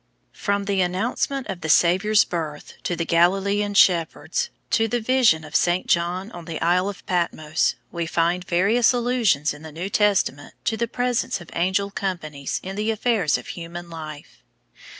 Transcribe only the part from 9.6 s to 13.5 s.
the New Testament to the presence of angel companies in the affairs of